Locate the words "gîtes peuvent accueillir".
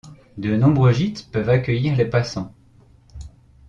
0.93-1.95